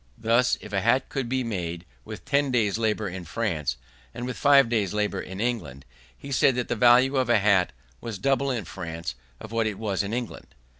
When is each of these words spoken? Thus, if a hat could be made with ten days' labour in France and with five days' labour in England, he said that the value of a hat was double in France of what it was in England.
Thus, 0.17 0.57
if 0.61 0.73
a 0.73 0.81
hat 0.81 1.09
could 1.09 1.29
be 1.29 1.43
made 1.43 1.85
with 2.05 2.25
ten 2.25 2.49
days' 2.49 2.79
labour 2.79 3.07
in 3.07 3.23
France 3.23 3.77
and 4.15 4.25
with 4.25 4.35
five 4.35 4.67
days' 4.67 4.95
labour 4.95 5.21
in 5.21 5.39
England, 5.39 5.85
he 6.17 6.31
said 6.31 6.55
that 6.55 6.69
the 6.69 6.75
value 6.75 7.17
of 7.17 7.29
a 7.29 7.37
hat 7.37 7.71
was 7.99 8.17
double 8.17 8.49
in 8.49 8.65
France 8.65 9.13
of 9.39 9.51
what 9.51 9.67
it 9.67 9.77
was 9.77 10.01
in 10.01 10.11
England. 10.11 10.55